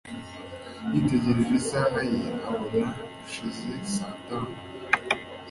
Yitegereje 0.91 1.53
isaha 1.61 1.99
ye 2.11 2.21
abona 2.49 2.87
ko 2.87 2.93
hashize 3.19 3.69
saa 3.93 4.15
tanu 4.25 4.53